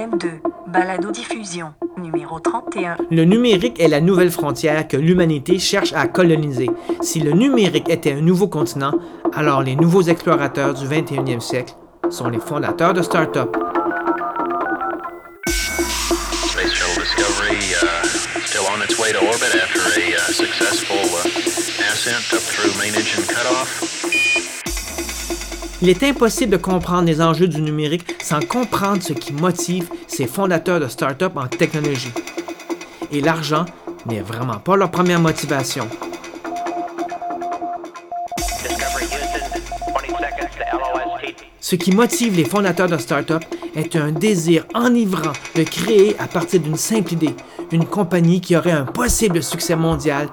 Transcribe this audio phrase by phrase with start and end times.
[0.00, 2.96] M2, balado diffusion, numéro 31.
[3.10, 6.70] Le numérique est la nouvelle frontière que l'humanité cherche à coloniser.
[7.02, 8.94] Si le numérique était un nouveau continent,
[9.34, 11.74] alors les nouveaux explorateurs du 21e siècle
[12.08, 13.54] sont les fondateurs de start-up.
[15.46, 18.00] Space Shuttle Discovery uh,
[25.82, 30.26] Il est impossible de comprendre les enjeux du numérique sans comprendre ce qui motive ces
[30.26, 32.12] fondateurs de start-up en technologie.
[33.10, 33.64] Et l'argent
[34.04, 35.88] n'est vraiment pas leur première motivation.
[38.36, 39.60] Discovery Houston,
[39.94, 41.36] 20 seconds to LOST.
[41.60, 43.42] Ce qui motive les fondateurs de start-up
[43.74, 47.34] est un désir enivrant de créer à partir d'une simple idée
[47.72, 50.28] une compagnie qui aurait un possible succès mondial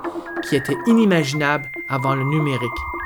[0.50, 2.97] qui était inimaginable avant le numérique.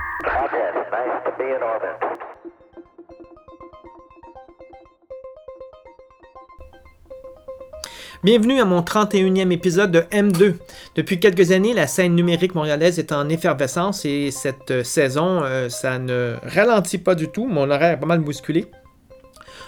[8.23, 10.53] Bienvenue à mon 31e épisode de M2.
[10.93, 15.69] Depuis quelques années, la scène numérique montréalaise est en effervescence et cette euh, saison, euh,
[15.69, 17.47] ça ne ralentit pas du tout.
[17.47, 18.67] Mon horaire est pas mal bousculé.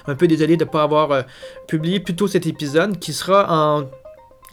[0.06, 1.22] Un peu désolé de ne pas avoir euh,
[1.68, 3.88] publié plus tôt cet épisode qui sera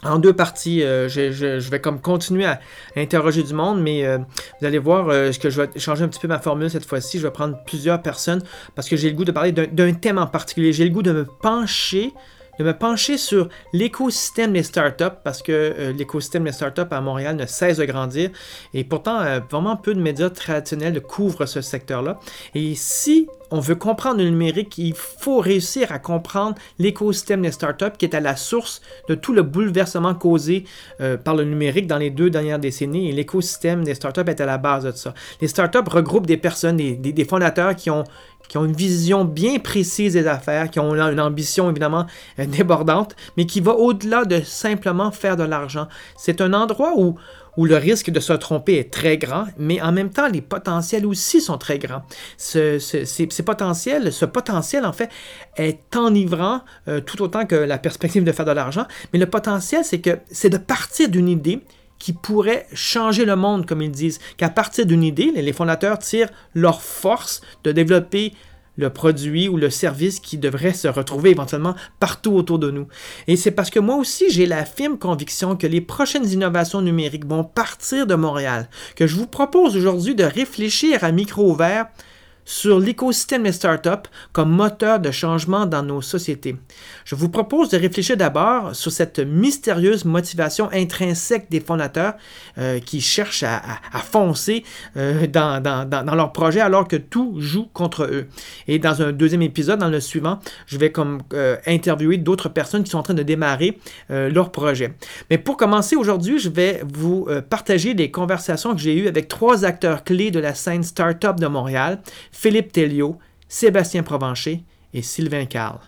[0.03, 0.79] en, deux parties.
[0.79, 2.59] Je, vais comme continuer à
[2.95, 6.39] interroger du monde, mais vous allez voir que je vais changer un petit peu ma
[6.39, 7.19] formule cette fois-ci.
[7.19, 8.41] Je vais prendre plusieurs personnes
[8.73, 10.73] parce que j'ai le goût de parler d'un thème en particulier.
[10.73, 12.15] J'ai le goût de me pencher
[12.59, 17.35] de me pencher sur l'écosystème des startups parce que euh, l'écosystème des startups à Montréal
[17.35, 18.29] ne cesse de grandir
[18.73, 22.19] et pourtant euh, vraiment peu de médias traditionnels couvrent ce secteur-là.
[22.55, 27.91] Et si on veut comprendre le numérique, il faut réussir à comprendre l'écosystème des startups
[27.97, 30.63] qui est à la source de tout le bouleversement causé
[31.01, 34.45] euh, par le numérique dans les deux dernières décennies et l'écosystème des startups est à
[34.45, 35.13] la base de ça.
[35.41, 38.05] Les startups regroupent des personnes, des- des fondateurs qui ont
[38.51, 42.05] qui ont une vision bien précise des affaires, qui ont une ambition évidemment
[42.37, 45.87] euh, débordante, mais qui va au-delà de simplement faire de l'argent.
[46.17, 47.15] C'est un endroit où,
[47.55, 51.05] où le risque de se tromper est très grand, mais en même temps, les potentiels
[51.05, 52.03] aussi sont très grands.
[52.37, 55.09] Ce, ce- ces, potentiels, ce potentiel, en fait,
[55.55, 56.59] est enivrant
[56.89, 60.19] euh, tout autant que la perspective de faire de l'argent, mais le potentiel, c'est que
[60.29, 61.61] c'est de partir d'une idée
[61.99, 64.19] qui pourrait changer le monde, comme ils disent.
[64.35, 68.33] Qu'à partir d'une idée, les fondateurs tirent leur force de développer
[68.77, 72.87] le produit ou le service qui devrait se retrouver éventuellement partout autour de nous.
[73.27, 77.27] Et c'est parce que moi aussi, j'ai la firme conviction que les prochaines innovations numériques
[77.27, 81.87] vont partir de Montréal, que je vous propose aujourd'hui de réfléchir à micro ouvert
[82.45, 83.89] sur l'écosystème des startups
[84.33, 86.55] comme moteur de changement dans nos sociétés.
[87.05, 92.13] Je vous propose de réfléchir d'abord sur cette mystérieuse motivation intrinsèque des fondateurs
[92.57, 93.61] euh, qui cherchent à,
[93.99, 94.63] foncer
[94.97, 98.27] euh, dans, dans- dans- leur projet alors que tout joue contre eux.
[98.67, 100.91] Et dans un deuxième épisode, dans le suivant, je vais
[101.33, 103.77] euh, interviewer d'autres personnes qui sont en train de démarrer
[104.09, 104.93] leur projet.
[105.29, 109.63] Mais pour commencer aujourd'hui, je vais vous partager des conversations que j'ai eues avec trois
[109.65, 111.99] acteurs clés de la scène startup de Montréal,
[112.31, 115.79] Philippe Telliot, Sébastien Provencher et Sylvain Carl.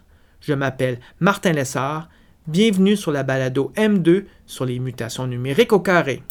[0.41, 2.09] Je m'appelle Martin Lessard.
[2.47, 6.21] Bienvenue sur la balado M2 sur les mutations numériques au carré.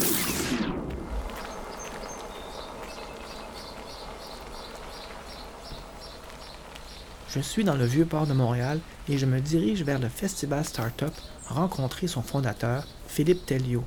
[7.35, 10.67] Je suis dans le vieux port de Montréal et je me dirige vers le festival
[10.67, 11.13] Startup
[11.49, 13.85] rencontrer son fondateur, Philippe Telliot.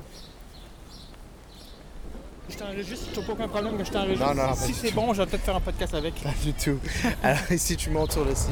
[2.48, 4.24] Je t'enregistre, je pas aucun problème que je t'enregistre.
[4.24, 6.14] Non, non, si c'est bon, je vais peut-être faire un podcast avec.
[6.22, 6.78] Pas du tout.
[7.22, 8.50] Alors ici, tu montes sur le site.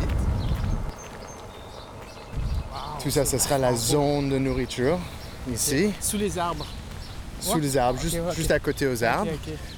[3.03, 4.99] Tout ça, ce sera la zone de nourriture.
[5.53, 6.67] Ici, Sous les arbres.
[7.39, 7.61] sous Ouais.
[7.61, 9.31] les arbres, juste, à côté aux arbres.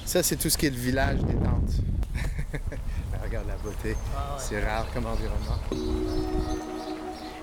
[0.05, 1.73] Ça, c'est tout ce qui est le village des tentes.
[2.53, 2.59] Ben,
[3.23, 3.95] regarde la beauté.
[4.15, 5.59] Ah, C'est rare comme environnement.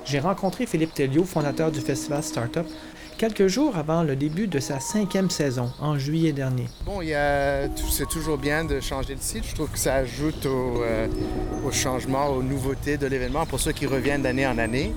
[0.07, 2.67] J'ai rencontré Philippe Telliot, fondateur du festival Startup,
[3.19, 6.67] quelques jours avant le début de sa cinquième saison, en juillet dernier.
[6.85, 7.01] Bon,
[7.91, 9.45] c'est toujours bien de changer le site.
[9.49, 11.07] Je trouve que ça ajoute au, euh,
[11.67, 14.93] au changement, aux nouveautés de l'événement pour ceux qui reviennent d'année en année.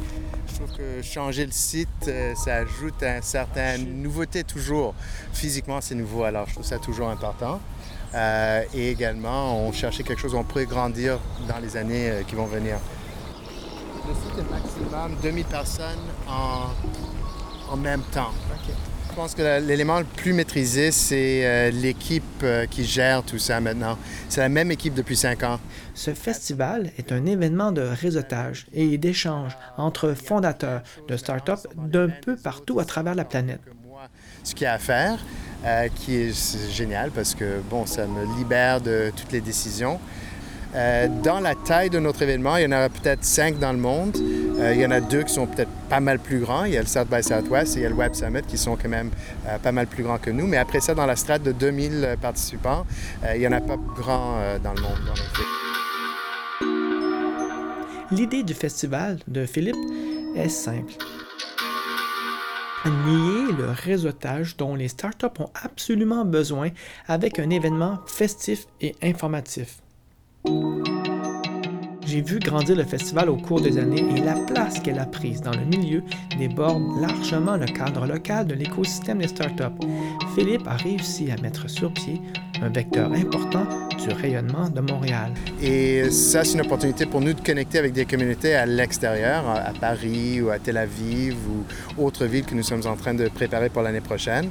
[0.48, 4.94] Je trouve que changer le site, euh, ça ajoute un certain nouveauté toujours.
[5.34, 7.60] Physiquement, c'est nouveau, alors je trouve ça toujours important.
[8.16, 12.36] Euh, et également, on cherchait quelque chose où on pourrait grandir dans les années qui
[12.36, 12.78] vont venir.
[14.08, 16.00] Le site est maximum 2000 personnes
[16.30, 16.70] en,
[17.70, 18.32] en même temps.
[19.10, 23.60] Je pense que l'élément le plus maîtrisé, c'est euh, l'équipe euh, qui gère tout ça
[23.60, 23.98] maintenant.
[24.30, 25.60] C'est la même équipe depuis cinq ans.
[25.96, 32.36] Ce festival est un événement de réseautage et d'échange entre fondateurs de startups d'un peu
[32.36, 33.62] partout à travers la planète.
[34.44, 35.18] Ce qu'il y a à faire,
[35.66, 40.00] euh, qui est génial parce que bon, ça me libère de toutes les décisions.
[40.76, 43.78] Euh, dans la taille de notre événement, il y en a peut-être cinq dans le
[43.78, 44.16] monde.
[44.60, 46.66] Euh, il y en a deux qui sont peut-être pas mal plus grands.
[46.66, 48.58] Il y a le South by Southwest et il y a le Web Summit qui
[48.58, 49.12] sont quand même
[49.48, 50.48] euh, pas mal plus grands que nous.
[50.48, 52.86] Mais après ça, dans la strate de 2000 participants,
[53.34, 54.98] il n'y en a pas grand dans le monde.
[58.12, 59.76] L'idée du festival de Philippe
[60.36, 60.94] est simple.
[62.86, 66.70] Nier le réseautage dont les startups ont absolument besoin
[67.08, 69.82] avec un événement festif et informatif.
[72.06, 75.42] J'ai vu grandir le festival au cours des années et la place qu'elle a prise
[75.42, 76.04] dans le milieu
[76.40, 79.86] déborde largement le cadre local de l'écosystème des startups.
[80.34, 82.22] Philippe a réussi à mettre sur pied
[82.62, 83.66] un vecteur important
[83.98, 85.34] du rayonnement de Montréal.
[85.62, 89.74] Et ça, c'est une opportunité pour nous de connecter avec des communautés à l'extérieur, à
[89.80, 93.70] Paris ou à Tel Aviv ou autres villes que nous sommes en train de préparer
[93.70, 94.50] pour l'année prochaine.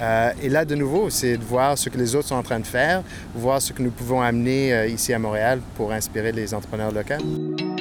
[0.00, 2.60] Euh, et là, de nouveau, c'est de voir ce que les autres sont en train
[2.60, 3.02] de faire,
[3.34, 7.73] voir ce que nous pouvons amener euh, ici à Montréal pour inspirer les entrepreneurs locaux.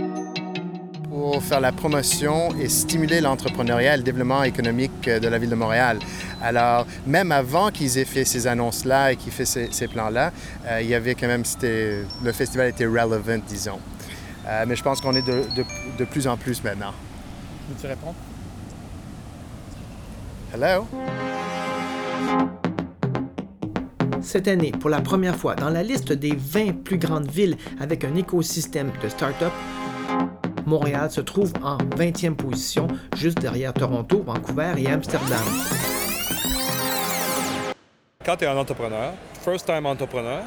[1.24, 5.56] Pour faire la promotion et stimuler l'entrepreneuriat et le développement économique de la ville de
[5.56, 6.00] Montréal.
[6.42, 10.34] Alors, même avant qu'ils aient fait ces annonces-là et qu'ils aient fait ces, ces plans-là,
[10.68, 13.80] euh, il y avait quand même, c'était, le festival était relevant, disons.
[14.46, 16.92] Euh, mais je pense qu'on est de, de- de plus en plus maintenant.
[17.70, 18.16] Veux-tu répondre?
[20.54, 20.86] Hello?
[24.22, 28.04] Cette année, pour la première fois dans la liste des 20 plus grandes villes avec
[28.04, 29.54] un écosystème de start-up,
[30.66, 35.44] Montréal se trouve en 20e position, juste derrière Toronto, Vancouver et Amsterdam.
[38.26, 39.14] Quand tu es un entrepreneur,
[39.44, 40.44] first time entrepreneur,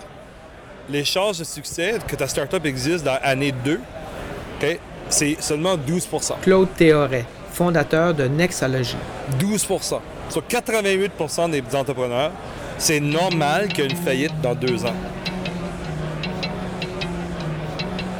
[0.89, 4.79] les chances de succès que ta startup existe dans l'année 2, OK,
[5.09, 8.97] c'est seulement 12% Claude Théoret, fondateur de Nexalogy.
[9.39, 12.33] 12% Sur 88% des entrepreneurs,
[12.79, 14.95] c'est normal qu'il y ait une faillite dans deux ans.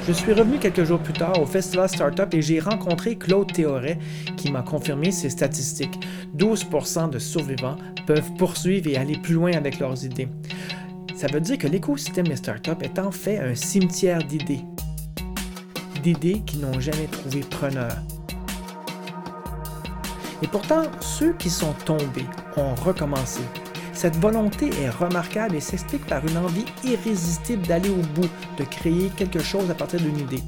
[0.07, 3.99] Je suis revenu quelques jours plus tard au Festival Startup et j'ai rencontré Claude Théoret
[4.37, 5.99] qui m'a confirmé ces statistiques.
[6.37, 7.77] 12% de survivants
[8.07, 10.29] peuvent poursuivre et aller plus loin avec leurs idées.
[11.17, 14.63] Ça veut dire que l'écosystème des startups est en fait un cimetière d'idées.
[16.05, 17.91] D'idées qui n'ont jamais trouvé preneur.
[20.41, 22.27] Et pourtant, ceux qui sont tombés
[22.57, 23.41] ont recommencé.
[23.97, 28.29] Cette volonté est remarquable et s'explique par une envie irrésistible d'aller au bout,
[28.59, 30.43] de créer quelque chose à partir d'une idée.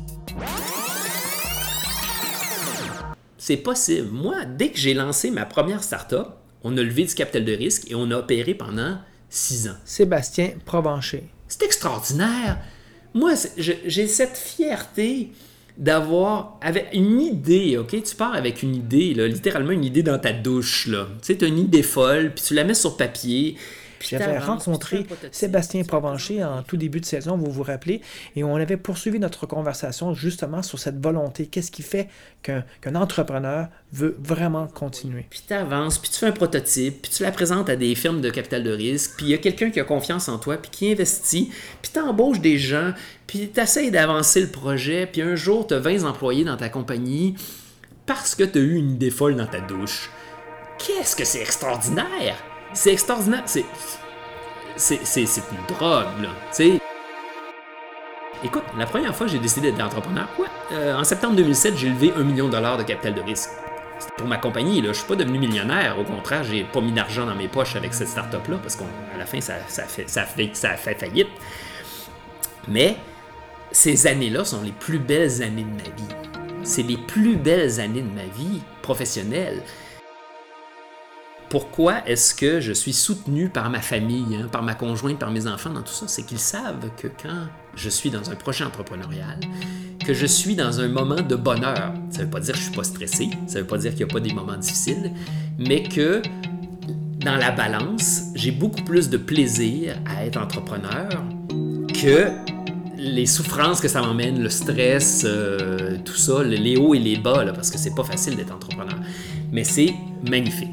[3.39, 4.11] C'est possible.
[4.11, 6.27] Moi, dès que j'ai lancé ma première startup,
[6.63, 8.99] on a levé du capital de risque et on a opéré pendant
[9.31, 9.77] six ans.
[9.87, 11.25] Sébastien Provencher.
[11.49, 12.59] C'est extraordinaire.
[13.15, 15.33] Moi, j'ai cette fierté
[15.79, 18.03] d'avoir avec une idée, ok?
[18.03, 21.07] Tu pars avec une idée, littéralement une idée dans ta douche, là.
[21.23, 23.57] Tu sais, as une idée folle, puis tu la mets sur papier.
[24.01, 28.01] J'avais rencontré Sébastien Provencher en tout début de saison, vous vous rappelez,
[28.37, 31.47] et on avait poursuivi notre conversation justement sur cette volonté.
[31.47, 32.09] Qu'est-ce qui fait
[32.43, 35.27] qu'un entrepreneur veut vraiment continuer?
[35.29, 38.21] Puis tu avances, puis tu fais un prototype, puis tu la présentes à des firmes
[38.21, 40.71] de capital de risque, puis il y a quelqu'un qui a confiance en toi, puis
[40.71, 41.51] qui investit,
[41.83, 42.93] puis tu embauches des gens,
[43.27, 46.69] puis tu essaies d'avancer le projet, puis un jour tu as 20 employés dans ta
[46.69, 47.35] compagnie
[48.07, 50.11] parce que tu as eu une idée folle dans ta douche.
[50.79, 52.48] Qu'est-ce que c'est extraordinaire!
[52.73, 53.43] C'est extraordinaire!
[53.47, 53.65] C'est.
[54.77, 56.29] C'est, c'est, une drogue, là.
[56.55, 56.81] Tu sais.
[58.45, 60.29] Écoute, la première fois que j'ai décidé d'être entrepreneur,
[60.71, 63.51] euh, en septembre 2007, j'ai levé un million de dollars de capital de risque.
[63.99, 64.93] C'était pour ma compagnie, là.
[64.93, 65.99] Je suis pas devenu millionnaire.
[65.99, 68.85] Au contraire, j'ai pas mis d'argent dans mes poches avec cette start-up-là parce qu'à
[69.19, 71.29] la fin, ça, ça, fait, ça, fait, ça fait faillite.
[72.69, 72.97] Mais
[73.73, 76.15] ces années-là sont les plus belles années de ma vie.
[76.63, 79.63] C'est les plus belles années de ma vie professionnelle.
[81.51, 85.47] Pourquoi est-ce que je suis soutenu par ma famille, hein, par ma conjointe, par mes
[85.47, 86.05] enfants dans tout ça?
[86.07, 89.41] C'est qu'ils savent que quand je suis dans un projet entrepreneurial,
[90.05, 91.95] que je suis dans un moment de bonheur.
[92.11, 93.93] Ça ne veut pas dire que je suis pas stressé, ça ne veut pas dire
[93.95, 95.11] qu'il n'y a pas des moments difficiles,
[95.59, 96.21] mais que
[97.25, 101.09] dans la balance, j'ai beaucoup plus de plaisir à être entrepreneur
[101.95, 102.29] que
[102.97, 107.17] les souffrances que ça m'emmène, le stress, euh, tout ça, le- les hauts et les
[107.17, 108.97] bas, parce que c'est pas facile d'être entrepreneur.
[109.51, 109.95] Mais c'est
[110.29, 110.69] magnifique.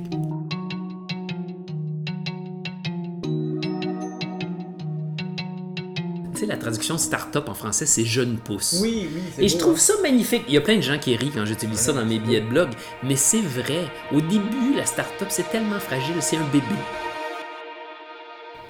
[6.65, 8.79] Traduction start-up en français, c'est jeune pousse.
[8.81, 10.41] Oui, oui, Et je trouve ça magnifique.
[10.47, 12.47] Il y a plein de gens qui rient quand j'utilise ça dans mes billets de
[12.47, 12.69] blog,
[13.03, 13.85] mais c'est vrai.
[14.11, 16.65] Au début, la start-up, c'est tellement fragile, c'est un bébé.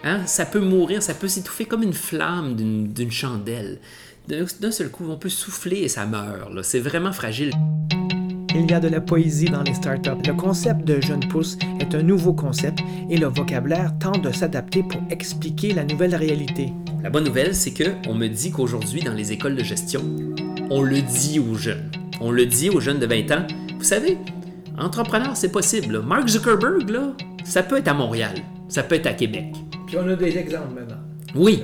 [0.03, 0.25] Hein?
[0.25, 3.79] Ça peut mourir, ça peut s'étouffer comme une flamme d'une chandelle.
[4.27, 6.51] D'un seul coup, on peut souffler et ça meurt.
[6.63, 7.51] C'est vraiment fragile.
[8.57, 10.25] Il y a de la poésie dans les startups.
[10.25, 14.81] Le concept de jeune pousse est un nouveau concept et le vocabulaire tente de s'adapter
[14.83, 16.71] pour expliquer la nouvelle réalité.
[17.03, 20.01] La bonne nouvelle, c'est que on me dit qu'aujourd'hui, dans les écoles de gestion,
[20.69, 21.91] on le dit aux jeunes.
[22.21, 23.47] On le dit aux jeunes de 20 ans.
[23.77, 24.17] Vous savez,
[24.77, 26.01] entrepreneur, c'est possible.
[26.01, 28.35] Mark Zuckerberg, là, ça peut être à Montréal,
[28.69, 29.53] ça peut être à Québec.
[29.85, 31.01] Puis on a des exemples maintenant.
[31.35, 31.61] Oui,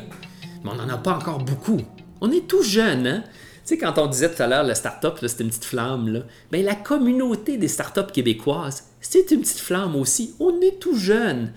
[0.63, 1.79] mais on n'en a pas encore beaucoup.
[2.19, 3.23] On est tout jeune, hein?
[3.65, 6.21] Tu sais, quand on disait tout à l'heure, la start-up, c'était une petite flamme, là.
[6.51, 10.35] Ben, la communauté des start-up québécoises, c'est une petite flamme aussi.
[10.39, 11.53] On est tout jeune.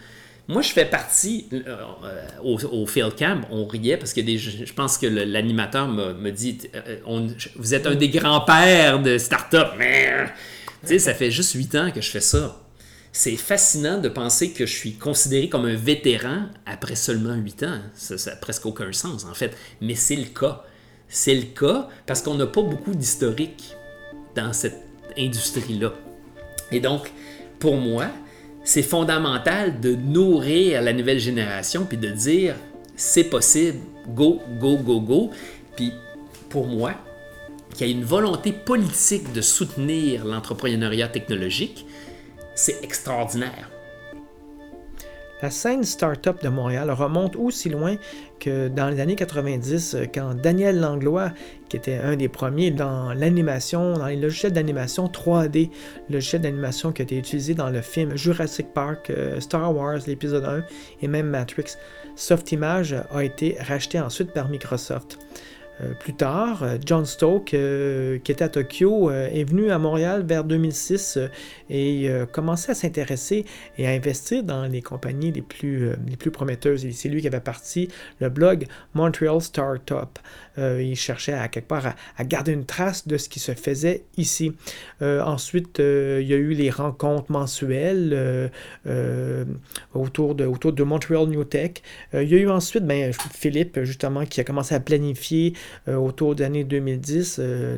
[0.47, 1.63] Moi, je fais partie, euh,
[2.05, 7.29] euh, au, Field Camp, on riait parce que je pense que l'animateur me, dit euh,
[7.57, 9.69] Vous êtes un des grands-pères de start-up.
[9.79, 12.61] Tu sais, ça fait juste 8 ans que je fais ça.
[13.11, 17.81] C'est fascinant de penser que je suis considéré comme un vétéran après seulement 8 ans.
[17.95, 19.57] Ça n'a presque aucun sens, en fait.
[19.81, 20.63] Mais c'est le cas.
[21.15, 23.77] C'est le cas parce qu'on n'a pas beaucoup d'historique
[24.35, 24.83] dans cette
[25.17, 25.93] industrie-là.
[26.73, 27.13] Et donc,
[27.61, 28.07] pour moi,
[28.65, 32.57] c'est fondamental de nourrir la nouvelle génération puis de dire
[32.97, 33.79] c'est possible,
[34.09, 35.31] go, go, go, go.
[35.77, 35.93] Puis
[36.49, 36.95] pour moi,
[37.77, 41.87] qu'il y ait une volonté politique de soutenir l'entrepreneuriat technologique,
[42.57, 43.71] c'est extraordinaire.
[45.45, 47.97] La scène start-up de Montréal remonte aussi loin
[48.41, 51.33] que dans les années 90, euh, quand Daniel Langlois,
[51.69, 55.69] qui était un des premiers dans l'animation, dans les logiciels d'animation 3D,
[56.09, 59.99] le logiciel d'animation qui a été utilisé dans le film Jurassic Park, euh, Star Wars,
[60.07, 60.65] l'épisode 1
[61.03, 61.77] et même Matrix,
[62.17, 65.19] Softimage a été racheté ensuite par Microsoft.
[65.81, 70.25] Euh, plus tard, euh, John Stoke, euh, qui était à Tokyo, est venu à Montréal
[70.25, 71.29] vers 2006 euh,
[71.69, 73.45] et euh, commençait à s'intéresser
[73.77, 75.97] et à investir dans les compagnies les plus,
[76.33, 76.85] prometteuses.
[76.85, 77.89] Et c'est lui qui avait parti
[78.21, 80.19] le blog Montreal Startup.
[80.57, 84.53] Il cherchait à quelque part à, garder une trace de ce qui se faisait ici.
[85.01, 88.51] Ensuite, il y a eu les rencontres mensuelles
[89.95, 91.73] autour, de, Montreal New Tech.
[92.13, 95.55] Il y a eu ensuite ben, Philippe, justement, qui a commencé à planifier
[95.87, 97.77] autour des années 2010 euh,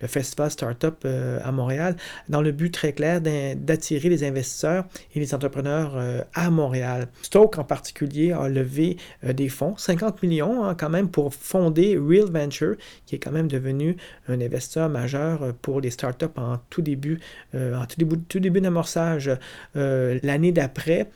[0.00, 1.96] le, festival Startup euh, à Montréal,
[2.28, 7.08] dans le but très clair d'attirer les investisseurs et les entrepreneurs euh, à Montréal.
[7.22, 11.98] Stoke en particulier a levé euh, des fonds, 50 millions hein, quand même, pour fonder
[11.98, 12.76] Real Venture,
[13.06, 13.96] qui est quand même devenu
[14.28, 17.20] un investisseur majeur euh, pour les startups en tout début,
[17.54, 19.30] euh, en tout début, tout début d'amorçage.
[19.76, 21.08] Euh, L'année d'après,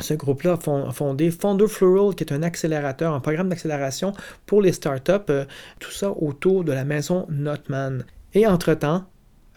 [0.00, 4.12] ce groupe-là a fon- a fondé Founder Floral, qui est un accélérateur, un programme d'accélération
[4.46, 5.44] pour les startups, euh,
[5.80, 8.04] tout ça autour de la maison Notman.
[8.34, 9.04] Et entre-temps,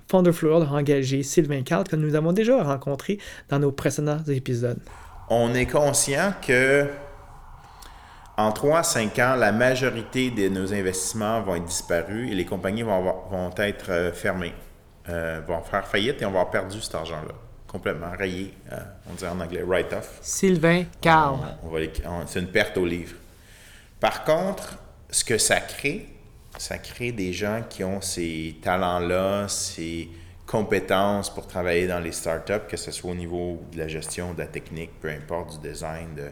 [0.10, 3.20] Founder Floral a engagé Sylvain Carl, que nous avons déjà rencontré
[3.50, 4.80] dans nos précédents épisodes.
[5.30, 6.88] On est conscient que
[8.38, 12.46] en 3 à 5 ans, la majorité de nos investissements vont être disparus et les
[12.46, 14.54] compagnies vont être euh, fermées,
[15.10, 17.34] euh, vont faire faillite et on va avoir perdu cet argent-là.
[17.70, 20.18] Complètement rayé, euh, on dit en anglais write-off.
[20.24, 21.38] Sylvain Carl.
[22.26, 23.14] C'est une perte au livre.
[24.00, 24.80] Par contre,
[25.12, 26.08] ce que ça crée,
[26.58, 30.10] ça crée des gens qui ont ces talents-là, ces
[30.48, 34.40] compétences pour travailler dans les startups, que ce soit au niveau de la gestion, de
[34.40, 36.32] la technique, peu importe, du design, de,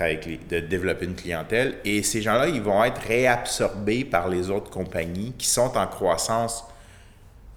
[0.00, 1.78] euh, de développer une clientèle.
[1.82, 6.62] Et ces gens-là, ils vont être réabsorbés par les autres compagnies qui sont en croissance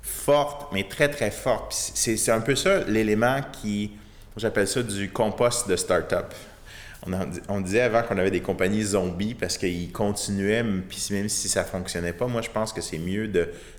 [0.02, 1.74] forte, mais très, très forte.
[1.74, 3.92] C'est un peu ça l'élément qui,
[4.38, 6.34] j'appelle ça du compost de start-up.
[7.06, 7.14] On,
[7.48, 11.64] on disait avant qu'on avait des compagnies zombies parce qu'ils continuaient, puis même si ça
[11.64, 13.32] fonctionnait pas, moi je pense que c'est mieux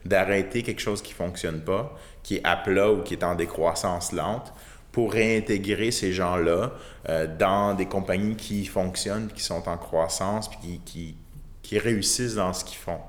[0.05, 4.13] d'arrêter quelque chose qui fonctionne pas, qui est à plat ou qui est en décroissance
[4.13, 4.53] lente,
[4.93, 6.73] pour réintégrer ces gens-là
[7.09, 11.17] euh, dans des compagnies qui fonctionnent, qui sont en croissance, puis qui,
[11.63, 13.01] qui réussissent dans ce qu'ils font.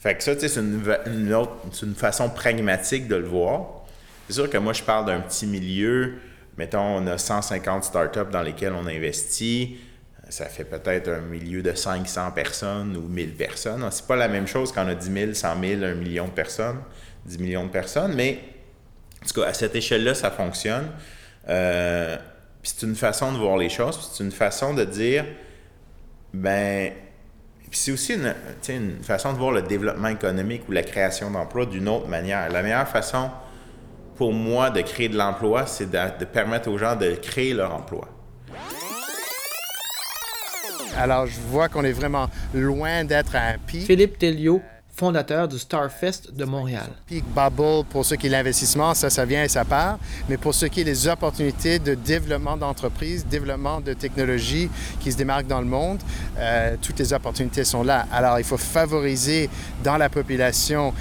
[0.00, 1.52] Fait que ça, tu sais, c'est une, une autre,
[1.82, 3.84] une façon pragmatique de le voir.
[4.28, 6.14] C'est sûr que moi, je parle d'un petit milieu.
[6.56, 9.78] Mettons, on a 150 startups dans lesquelles on investit.
[10.28, 13.86] Ça fait peut-être un milieu de 500 personnes ou 1000 personnes.
[13.90, 16.32] C'est pas la même chose quand on a 10 000, 100 000, 1 million de
[16.32, 16.80] personnes,
[17.24, 18.40] 10 millions de personnes, mais
[19.22, 20.88] en tout cas, à cette échelle-là, ça fonctionne.
[21.48, 22.18] Euh,
[22.62, 25.24] c'est une façon de voir les choses, c'est une façon de dire,
[26.34, 26.92] ben,
[27.72, 32.08] c'est aussi une, façon de voir le développement économique ou la création d'emplois d'une autre
[32.08, 32.50] manière.
[32.50, 33.30] La meilleure façon
[34.16, 37.74] pour moi de créer de l'emploi, c'est de, de permettre aux gens de créer leur
[37.74, 38.08] emploi.
[40.96, 43.86] Alors, je vois qu'on est vraiment loin d'être à un pic.
[43.86, 44.60] Philippe Telliot,
[44.98, 46.88] fondateur du Starfest de Montréal.
[47.06, 49.96] Peak bubble pour ce qui est l'investissement, ça, ça vient et ça part.
[50.28, 55.16] Mais pour ce qui est les opportunités de développement d'entreprise, développement de technologies qui se
[55.16, 56.00] démarquent dans le monde,
[56.36, 58.06] euh, toutes les opportunités sont là.
[58.12, 59.48] Alors, il faut favoriser
[59.84, 60.92] dans la population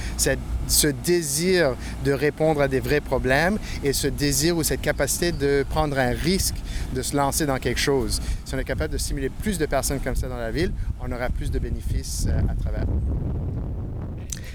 [0.68, 1.75] ce désir
[2.06, 6.12] de répondre à des vrais problèmes et ce désir ou cette capacité de prendre un
[6.12, 6.56] risque,
[6.94, 8.22] de se lancer dans quelque chose.
[8.46, 11.12] Si on est capable de stimuler plus de personnes comme ça dans la ville, on
[11.12, 12.86] aura plus de bénéfices euh, à travers.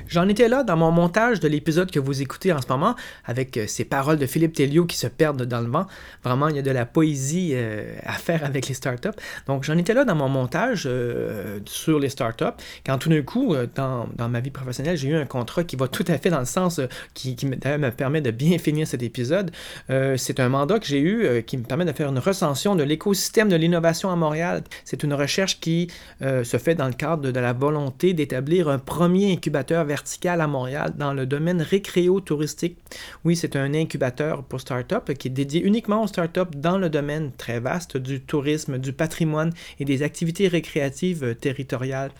[0.09, 2.95] J'en étais là dans mon montage de l'épisode que vous écoutez en ce moment,
[3.25, 5.87] avec euh, ces paroles de Philippe Telliot qui se perdent dans le vent.
[6.25, 9.09] Vraiment, il y a de la poésie euh, à faire avec les startups.
[9.47, 12.45] Donc, j'en étais là dans mon montage euh, sur les startups,
[12.85, 15.89] quand tout d'un coup, dans, dans ma vie professionnelle, j'ai eu un contrat qui va
[15.89, 16.81] tout à fait dans le sens
[17.15, 19.51] qui, qui me, permet de bien finir cet épisode.
[19.89, 23.49] C'est un mandat que j'ai eu qui me permet de faire une recension de l'écosystème
[23.49, 24.63] de l'innovation à Montréal.
[24.85, 25.89] C'est une recherche qui
[26.21, 29.85] se fait dans le cadre de, la volonté d'établir un premier incubateur
[30.25, 32.79] à Montréal dans le domaine récréo-touristique.
[33.25, 37.33] Oui, c'est un incubateur pour start-up qui est dédié uniquement aux start-up dans le domaine
[37.33, 42.11] très vaste du tourisme, du patrimoine et des activités récréatives territoriales.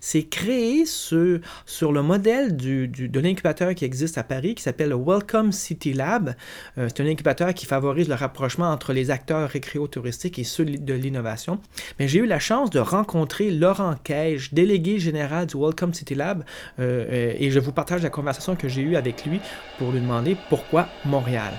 [0.00, 4.96] C'est créé sur, sur le modèle de l'incubateur qui existe à Paris qui s'appelle le
[4.96, 6.34] Welcome City Lab.
[6.78, 10.94] Euh, c'est un incubateur qui favorise le rapprochement entre les acteurs récréo-touristiques et ceux de
[10.94, 11.60] l'innovation.
[11.98, 16.44] Mais j'ai eu la chance de rencontrer Laurent Cage, délégué général du Welcome City Lab,
[16.78, 17.06] euh,
[17.38, 19.40] et je vous partage la conversation que j'ai eue avec lui
[19.78, 21.52] pour lui demander pourquoi Montréal.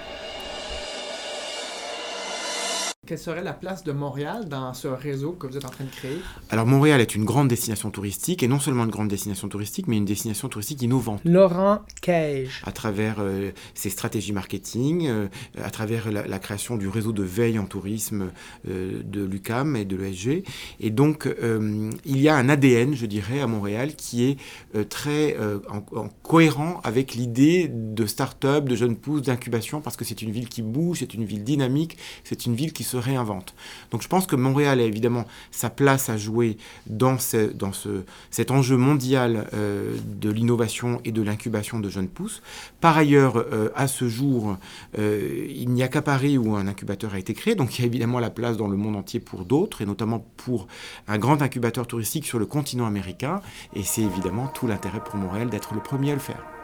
[3.07, 5.89] Quelle serait la place de Montréal dans ce réseau que vous êtes en train de
[5.89, 6.19] créer?
[6.51, 9.97] Alors Montréal est une grande destination touristique, et non seulement une grande destination touristique, mais
[9.97, 11.19] une destination touristique innovante.
[11.25, 12.61] Laurent Cage.
[12.63, 15.27] à travers euh, ses stratégies marketing, euh,
[15.59, 18.29] à travers la, la création du réseau de veille en tourisme
[18.69, 20.43] euh, de l'UCAM et de l'ESG.
[20.79, 24.37] Et donc, euh, il y a un ADN, je dirais, à Montréal qui est
[24.75, 29.97] euh, très euh, en, en cohérent avec l'idée de start-up, de jeunes pousses, d'incubation, parce
[29.97, 32.91] que c'est une ville qui bouge, c'est une ville dynamique, c'est une ville qui se
[33.01, 33.53] réinvente.
[33.91, 38.03] Donc je pense que Montréal a évidemment sa place à jouer dans, ce, dans ce,
[38.29, 42.41] cet enjeu mondial euh, de l'innovation et de l'incubation de jeunes pousses.
[42.79, 44.57] Par ailleurs, euh, à ce jour,
[44.97, 47.83] euh, il n'y a qu'à Paris où un incubateur a été créé, donc il y
[47.83, 50.67] a évidemment la place dans le monde entier pour d'autres, et notamment pour
[51.07, 53.41] un grand incubateur touristique sur le continent américain,
[53.75, 56.60] et c'est évidemment tout l'intérêt pour Montréal d'être le premier à le faire.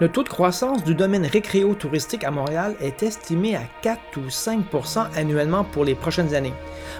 [0.00, 5.06] Le taux de croissance du domaine récréo-touristique à Montréal est estimé à 4 ou 5%
[5.16, 6.54] annuellement pour les prochaines années.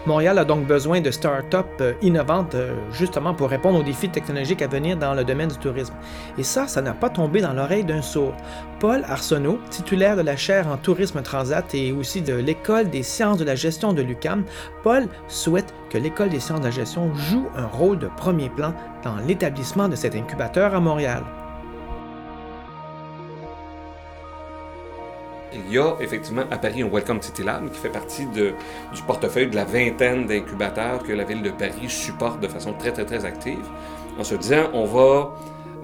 [0.06, 4.62] Montréal a donc besoin de start-up euh, innovantes euh, justement pour répondre aux défis technologiques
[4.62, 5.94] à venir dans le domaine du tourisme.
[6.38, 8.34] Et ça, ça n'a pas tombé dans l'oreille d'un sourd.
[8.80, 13.38] Paul Arsenault, titulaire de la chaire en tourisme transat et aussi de l'École des sciences
[13.38, 14.44] de la gestion de l'UCAM,
[14.82, 18.74] Paul souhaite que l'École des sciences de la gestion joue un rôle de premier plan
[19.04, 21.22] dans l'établissement de cet incubateur à Montréal.
[25.54, 28.52] Il y a effectivement à Paris un Welcome City Lab qui fait partie du
[29.06, 33.04] portefeuille de la vingtaine d'incubateurs que la ville de Paris supporte de façon très très
[33.04, 33.64] très active.
[34.18, 35.34] En se disant, on va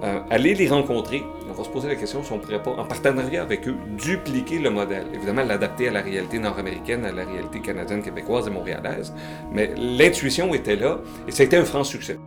[0.03, 2.71] euh, aller les rencontrer, on va se poser la question si on ne pourrait pas,
[2.71, 5.07] en partenariat avec eux, dupliquer le modèle.
[5.13, 9.13] Évidemment, l'adapter à la réalité nord-américaine, à la réalité canadienne, québécoise et montréalaise.
[9.51, 12.17] Mais l'intuition était là et ça a été un franc succès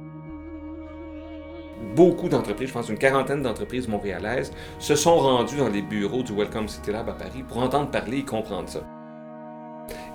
[1.95, 6.33] beaucoup d'entreprises, je pense une quarantaine d'entreprises montréalaises, se sont rendues dans les bureaux du
[6.33, 8.83] Welcome City Lab à Paris pour entendre parler et comprendre ça.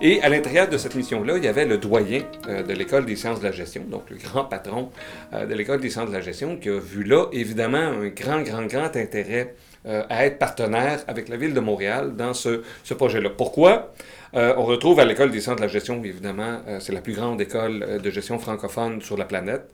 [0.00, 3.16] Et à l'intérieur de cette mission-là, il y avait le doyen euh, de l'École des
[3.16, 4.90] sciences de la gestion, donc le grand patron
[5.32, 8.42] euh, de l'École des sciences de la gestion, qui a vu là, évidemment, un grand,
[8.42, 9.54] grand, grand intérêt
[9.86, 12.62] euh, à être partenaire avec la ville de Montréal dans ce,
[12.94, 13.30] projet-là.
[13.30, 13.92] Pourquoi?
[14.34, 17.98] On retrouve à l'École des sciences de la gestion, évidemment, c'est la plus grande école
[17.98, 19.70] de gestion francophone sur la planète.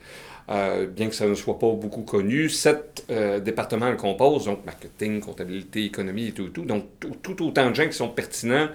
[0.51, 4.65] Euh, bien que ça ne soit pas beaucoup connu, sept euh, départements le composent, donc
[4.67, 6.67] marketing, comptabilité, économie et tout, tout.
[6.67, 8.69] Donc, tout, tout autant de gens qui sont pertinents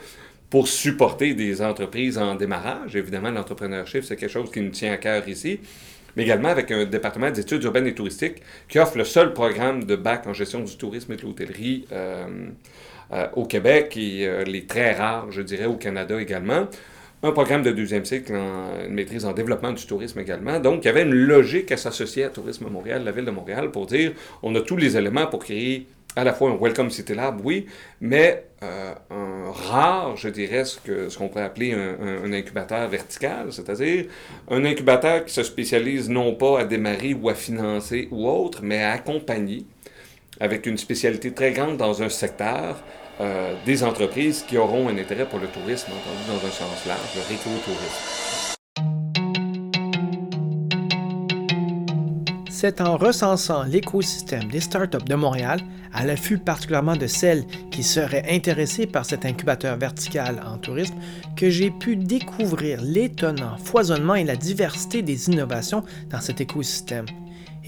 [0.50, 2.96] pour supporter des entreprises en démarrage.
[2.96, 5.60] Évidemment, l'entrepreneurship, c'est quelque chose qui nous tient à cœur ici,
[6.16, 9.96] mais également avec un département d'études urbaines et touristiques qui offre le seul programme de
[9.96, 12.26] bac en gestion du tourisme et de l'hôtellerie euh,
[13.14, 16.68] euh, au Québec et euh, les très rares, je dirais, au Canada également
[17.22, 20.60] un programme de deuxième cycle, une maîtrise en développement du tourisme également.
[20.60, 23.72] Donc, il y avait une logique à s'associer à Tourisme Montréal, la ville de Montréal,
[23.72, 27.14] pour dire on a tous les éléments pour créer à la fois un Welcome City
[27.14, 27.68] Lab, oui,
[28.02, 34.06] mais euh, un rare, je dirais, ce qu'on pourrait appeler un, un incubateur vertical, c'est-à-dire
[34.50, 38.82] un incubateur qui se spécialise non pas à démarrer ou à financer ou autre, mais
[38.82, 39.66] à accompagner
[40.40, 42.82] avec une spécialité très grande dans un secteur
[43.22, 47.16] euh, des entreprises qui auront un intérêt pour le tourisme, entendu dans un sens large,
[47.16, 48.56] le récréo-tourisme.
[52.62, 55.62] C'est en recensant l'écosystème des startups de Montréal,
[55.94, 60.96] à l'affût particulièrement de celles qui seraient intéressées par cet incubateur vertical en tourisme,
[61.38, 67.06] que j'ai pu découvrir l'étonnant foisonnement et la diversité des innovations dans cet écosystème.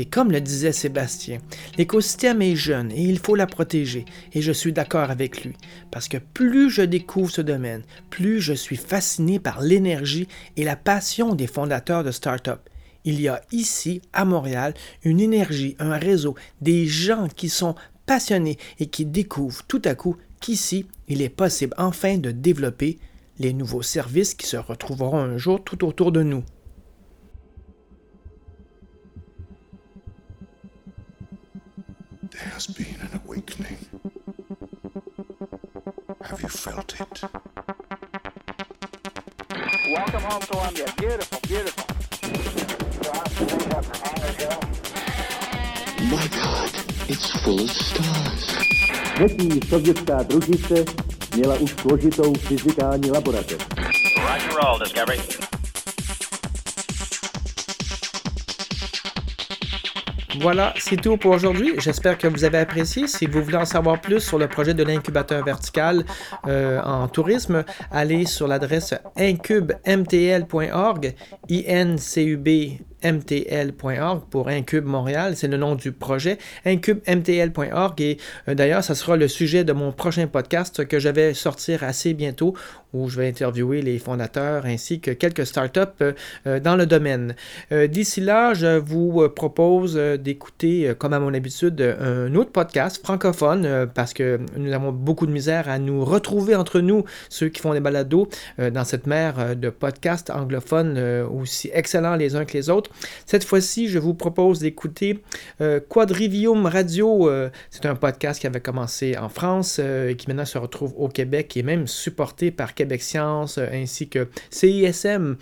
[0.02, 1.38] Et comme le disait Sébastien,
[1.78, 4.06] l'écosystème est jeune et il faut la protéger.
[4.34, 5.54] Et je suis d'accord avec lui.
[5.92, 10.76] Parce que plus je découvre ce domaine, plus je suis fasciné par l'énergie et la
[10.76, 12.68] passion des fondateurs de start-up.
[13.06, 17.76] Il y a ici, à Montréal, une énergie, un réseau, des gens qui sont
[18.08, 22.98] passionnés et qui découvrent tout à coup qu'ici, il est possible enfin de développer
[23.38, 26.44] les nouveaux services qui se retrouveront un jour tout autour de nous.
[32.32, 33.78] There has been an awakening.
[36.22, 37.22] Have you felt it?
[39.94, 40.86] Welcome home, Columbia.
[40.98, 41.86] Beautiful, beautiful.
[46.10, 46.72] My God,
[47.10, 48.46] it's full of stars.
[49.16, 50.86] Třetí sovětská družice
[51.36, 53.68] měla už složitou fyzikální laboratoř.
[54.18, 55.51] Roger roll, Discovery.
[60.40, 61.74] Voilà, c'est tout pour aujourd'hui.
[61.78, 63.08] J'espère que vous avez apprécié.
[63.08, 66.06] Si vous voulez en savoir plus sur le projet de l'incubateur vertical
[66.48, 71.16] euh, en tourisme, allez sur l'adresse incubemtl.org,
[71.50, 72.48] INCUB
[73.04, 78.18] mtl.org pour Incube Montréal, c'est le nom du projet, incubemtl.org et
[78.48, 82.14] euh, d'ailleurs, ça sera le sujet de mon prochain podcast que je vais sortir assez
[82.14, 82.56] bientôt
[82.94, 86.14] où je vais interviewer les fondateurs ainsi que quelques startups euh,
[86.48, 87.36] euh, dans le domaine.
[87.72, 93.90] Euh, D'ici là, je vous propose d'écouter, comme à mon habitude, un autre podcast francophone
[93.94, 97.74] parce que nous avons beaucoup de misère à nous retrouver entre nous, ceux qui font
[97.74, 100.98] des balados, dans cette mer de podcasts anglophones
[101.32, 102.92] aussi excellents les uns que les autres.
[103.26, 105.22] Cette fois-ci, je vous propose d'écouter
[105.90, 107.30] Quadrivium Radio.
[107.70, 111.58] c'est un podcast qui avait commencé en France et qui maintenant se retrouve au Québec
[111.58, 115.36] et même supporté par Québec Science euh, ainsi que CISM.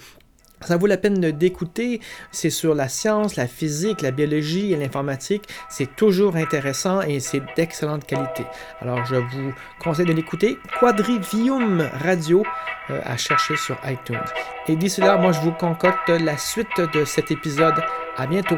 [0.62, 2.02] Ça vaut la peine d'écouter.
[2.32, 5.44] C'est sur la science, la physique, la biologie et l'informatique.
[5.70, 8.44] C'est toujours intéressant et c'est d'excellente qualité.
[8.82, 10.58] Alors, je vous conseille de l'écouter.
[10.82, 12.44] Quadrivium Radio
[12.90, 14.20] euh, à chercher sur iTunes.
[14.68, 17.82] Et d'ici là, moi, je vous concocte la suite de cet épisode.
[18.18, 18.58] À bientôt.